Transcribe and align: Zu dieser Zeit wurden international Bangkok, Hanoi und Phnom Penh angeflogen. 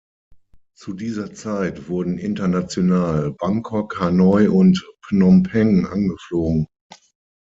Zu 0.75 0.93
dieser 0.93 1.31
Zeit 1.31 1.87
wurden 1.87 2.17
international 2.17 3.33
Bangkok, 3.37 3.99
Hanoi 3.99 4.47
und 4.47 4.83
Phnom 5.05 5.43
Penh 5.43 5.85
angeflogen. 5.87 6.65